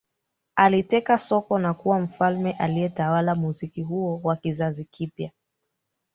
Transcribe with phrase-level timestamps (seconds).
[0.55, 5.31] Aliteka soko na kuwa mfalme aliyetawala muziki huo wa kizazi kipya